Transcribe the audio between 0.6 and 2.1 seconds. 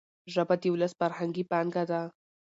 د ولس فرهنګي پانګه ده.